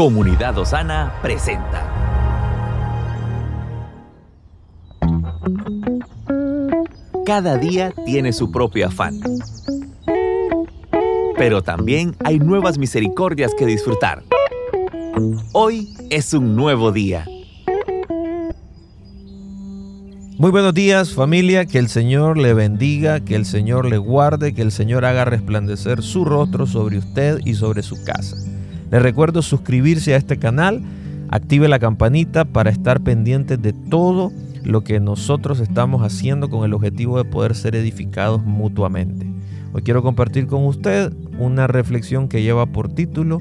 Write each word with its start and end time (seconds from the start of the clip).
Comunidad 0.00 0.56
Osana 0.56 1.12
presenta. 1.20 1.86
Cada 7.26 7.58
día 7.58 7.92
tiene 8.06 8.32
su 8.32 8.50
propio 8.50 8.86
afán. 8.86 9.20
Pero 11.36 11.62
también 11.62 12.16
hay 12.24 12.38
nuevas 12.38 12.78
misericordias 12.78 13.52
que 13.54 13.66
disfrutar. 13.66 14.22
Hoy 15.52 15.94
es 16.08 16.32
un 16.32 16.56
nuevo 16.56 16.92
día. 16.92 17.26
Muy 20.38 20.50
buenos 20.50 20.72
días 20.72 21.12
familia, 21.12 21.66
que 21.66 21.76
el 21.76 21.90
Señor 21.90 22.38
le 22.38 22.54
bendiga, 22.54 23.20
que 23.20 23.34
el 23.34 23.44
Señor 23.44 23.84
le 23.84 23.98
guarde, 23.98 24.54
que 24.54 24.62
el 24.62 24.72
Señor 24.72 25.04
haga 25.04 25.26
resplandecer 25.26 26.02
su 26.02 26.24
rostro 26.24 26.66
sobre 26.66 26.96
usted 26.96 27.40
y 27.44 27.52
sobre 27.52 27.82
su 27.82 28.02
casa. 28.02 28.49
Le 28.90 28.98
recuerdo 28.98 29.40
suscribirse 29.42 30.14
a 30.14 30.16
este 30.16 30.38
canal, 30.38 30.82
active 31.28 31.68
la 31.68 31.78
campanita 31.78 32.44
para 32.44 32.70
estar 32.70 33.00
pendiente 33.00 33.56
de 33.56 33.72
todo 33.72 34.32
lo 34.64 34.82
que 34.82 34.98
nosotros 34.98 35.60
estamos 35.60 36.02
haciendo 36.02 36.50
con 36.50 36.64
el 36.64 36.74
objetivo 36.74 37.16
de 37.16 37.24
poder 37.24 37.54
ser 37.54 37.76
edificados 37.76 38.44
mutuamente. 38.44 39.26
Hoy 39.72 39.82
quiero 39.82 40.02
compartir 40.02 40.48
con 40.48 40.64
usted 40.66 41.12
una 41.38 41.68
reflexión 41.68 42.28
que 42.28 42.42
lleva 42.42 42.66
por 42.66 42.88
título 42.88 43.40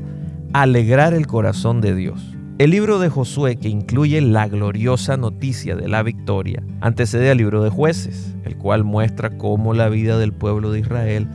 Alegrar 0.54 1.16
el 1.16 1.26
corazón 1.26 1.82
de 1.82 1.96
Dios. 1.96 2.36
El 2.60 2.72
libro 2.72 3.00
de 3.00 3.10
Josué, 3.10 3.56
que 3.56 3.70
incluye 3.70 4.22
la 4.22 4.48
gloriosa 4.48 5.18
noticia 5.18 5.76
de 5.76 5.88
la 5.88 6.04
victoria, 6.04 6.62
antecede 6.82 7.32
al 7.32 7.38
libro 7.38 7.64
de 7.64 7.70
jueces, 7.72 8.36
el 8.44 8.56
cual 8.56 8.84
muestra 8.84 9.38
cómo 9.38 9.74
la 9.74 9.90
vida 9.90 10.20
del 10.20 10.34
pueblo 10.34 10.72
de 10.72 10.82
Israel 10.82 11.28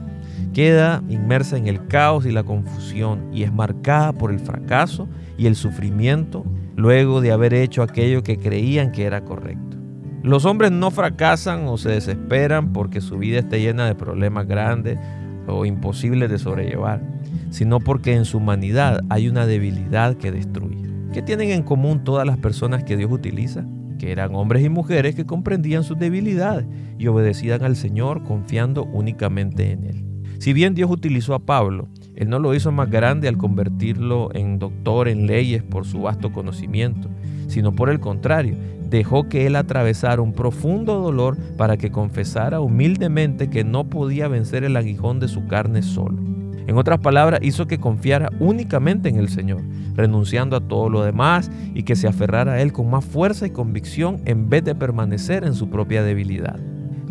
queda 0.55 1.03
inmersa 1.09 1.59
en 1.59 1.67
el 1.67 1.87
caos 1.89 2.25
y 2.25 2.33
la 2.33 2.45
confusión 2.45 3.29
y 3.35 3.43
es 3.43 3.53
marcada 3.53 4.13
por 4.15 4.31
el 4.31 4.39
fracaso 4.39 5.09
y 5.37 5.47
el 5.47 5.57
sufrimiento 5.57 6.47
luego 6.77 7.21
de 7.21 7.33
haber 7.33 7.53
hecho 7.53 7.83
aquello 7.83 8.23
que 8.23 8.39
creían 8.39 8.93
que 8.93 9.05
era 9.05 9.25
correcto. 9.25 9.77
Los 10.23 10.47
hombres 10.47 10.71
no 10.71 10.91
fracasan 10.91 11.67
o 11.67 11.77
se 11.77 11.91
desesperan 11.91 12.73
porque 12.73 13.03
su 13.03 13.19
vida 13.19 13.41
esté 13.41 13.61
llena 13.61 13.87
de 13.87 13.95
problemas 13.95 14.47
grandes 14.47 14.99
o 15.47 15.67
imposibles 15.67 16.31
de 16.31 16.39
sobrellevar, 16.39 17.03
sino 17.51 17.79
porque 17.79 18.15
en 18.15 18.25
su 18.25 18.39
humanidad 18.39 19.01
hay 19.11 19.29
una 19.29 19.45
debilidad 19.45 20.17
que 20.17 20.33
destruye. 20.33 20.89
¿Qué 21.13 21.21
tienen 21.21 21.51
en 21.51 21.63
común 21.63 22.05
todas 22.05 22.27
las 22.27 22.39
personas 22.39 22.85
que 22.85 22.97
Dios 22.97 23.13
utiliza? 23.13 23.67
Que 23.99 24.13
eran 24.13 24.35
hombres 24.35 24.65
y 24.65 24.71
mujeres 24.71 25.15
que 25.15 25.27
comprendían 25.27 25.85
sus 25.85 25.99
debilidades 25.99 26.67
y 26.99 27.07
obedecían 27.07 27.63
al 27.63 27.77
Señor 27.77 28.23
confiando 28.23 28.85
únicamente 28.85 29.73
en 29.73 29.85
Él. 29.85 30.14
Si 30.45 30.53
bien 30.53 30.75
Dios 30.75 30.91
utilizó 30.91 31.33
a 31.33 31.39
Pablo, 31.39 31.89
Él 32.17 32.29
no 32.29 32.39
lo 32.39 32.55
hizo 32.55 32.71
más 32.71 32.91
grande 32.91 33.29
al 33.29 33.39
convertirlo 33.39 34.29
en 34.35 34.59
doctor 34.59 35.09
en 35.09 35.27
leyes 35.27 35.63
por 35.63 35.87
su 35.87 36.03
vasto 36.03 36.33
conocimiento, 36.33 37.09
sino 37.47 37.75
por 37.75 37.89
el 37.89 37.99
contrario, 37.99 38.55
dejó 38.91 39.27
que 39.27 39.47
Él 39.47 39.57
atravesara 39.57 40.21
un 40.21 40.35
profundo 40.35 41.01
dolor 41.01 41.39
para 41.57 41.79
que 41.79 41.91
confesara 41.91 42.61
humildemente 42.61 43.49
que 43.49 43.65
no 43.65 43.89
podía 43.89 44.29
vencer 44.29 44.65
el 44.65 44.77
aguijón 44.77 45.19
de 45.19 45.29
su 45.29 45.47
carne 45.47 45.81
solo. 45.81 46.19
En 46.67 46.77
otras 46.77 46.99
palabras, 46.99 47.41
hizo 47.43 47.67
que 47.67 47.81
confiara 47.81 48.29
únicamente 48.39 49.09
en 49.09 49.17
el 49.17 49.31
Señor, 49.31 49.63
renunciando 49.95 50.57
a 50.57 50.69
todo 50.69 50.91
lo 50.91 51.05
demás 51.05 51.51
y 51.75 51.85
que 51.85 51.97
se 51.97 52.07
aferrara 52.07 52.53
a 52.53 52.61
Él 52.61 52.71
con 52.71 52.91
más 52.91 53.07
fuerza 53.07 53.47
y 53.47 53.51
convicción 53.51 54.21
en 54.27 54.51
vez 54.51 54.63
de 54.63 54.75
permanecer 54.75 55.43
en 55.45 55.55
su 55.55 55.71
propia 55.71 56.03
debilidad. 56.03 56.61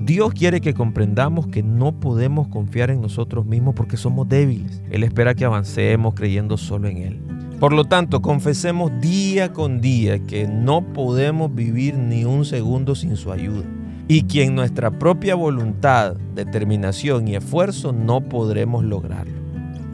Dios 0.05 0.33
quiere 0.33 0.59
que 0.59 0.73
comprendamos 0.73 1.47
que 1.47 1.63
no 1.63 1.97
podemos 1.97 2.49
confiar 2.49 2.91
en 2.91 2.99
nosotros 2.99 3.45
mismos 3.45 3.73
porque 3.73 3.95
somos 3.95 4.27
débiles. 4.27 4.81
Él 4.91 5.03
espera 5.03 5.33
que 5.33 5.45
avancemos 5.45 6.13
creyendo 6.13 6.57
solo 6.57 6.89
en 6.89 6.97
Él. 6.97 7.21
Por 7.57 7.71
lo 7.71 7.85
tanto, 7.85 8.21
confesemos 8.21 8.91
día 8.99 9.53
con 9.53 9.79
día 9.79 10.19
que 10.19 10.45
no 10.45 10.81
podemos 10.91 11.55
vivir 11.55 11.97
ni 11.97 12.25
un 12.25 12.43
segundo 12.43 12.95
sin 12.95 13.15
su 13.15 13.31
ayuda 13.31 13.63
y 14.09 14.23
que 14.23 14.43
en 14.43 14.55
nuestra 14.55 14.91
propia 14.91 15.35
voluntad, 15.35 16.17
determinación 16.35 17.29
y 17.29 17.37
esfuerzo 17.37 17.93
no 17.93 18.19
podremos 18.19 18.83
lograrlo. 18.83 19.41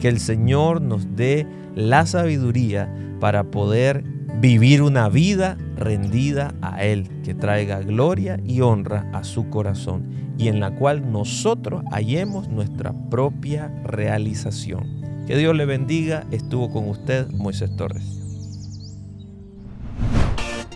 Que 0.00 0.08
el 0.08 0.18
Señor 0.18 0.82
nos 0.82 1.14
dé 1.14 1.46
la 1.76 2.04
sabiduría 2.06 2.92
para 3.20 3.44
poder 3.44 4.02
vivir 4.40 4.82
una 4.82 5.08
vida 5.08 5.56
rendida 5.80 6.54
a 6.62 6.84
Él, 6.84 7.08
que 7.24 7.34
traiga 7.34 7.80
gloria 7.80 8.38
y 8.44 8.60
honra 8.60 9.10
a 9.12 9.24
su 9.24 9.50
corazón 9.50 10.34
y 10.38 10.48
en 10.48 10.60
la 10.60 10.74
cual 10.74 11.10
nosotros 11.10 11.82
hallemos 11.90 12.48
nuestra 12.48 12.92
propia 13.10 13.68
realización. 13.84 15.00
Que 15.26 15.36
Dios 15.36 15.54
le 15.54 15.64
bendiga. 15.64 16.24
Estuvo 16.30 16.70
con 16.70 16.88
usted 16.88 17.28
Moisés 17.30 17.74
Torres. 17.76 18.04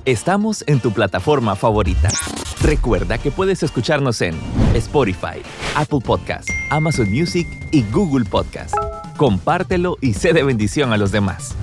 Estamos 0.05 0.65
en 0.67 0.81
tu 0.81 0.93
plataforma 0.93 1.57
favorita. 1.57 2.11
Recuerda 2.61 3.19
que 3.19 3.31
puedes 3.31 3.63
escucharnos 3.63 4.21
en 4.21 4.35
Spotify, 4.75 5.41
Apple 5.77 6.01
Podcast, 6.05 6.49
Amazon 6.71 7.11
Music 7.11 7.47
y 7.73 7.83
Google 7.91 8.27
Podcast. 8.27 8.75
Compártelo 9.17 9.97
y 10.01 10.13
sé 10.13 10.33
de 10.33 10.43
bendición 10.43 10.93
a 10.93 10.99
los 10.99 11.11
demás. 11.11 11.57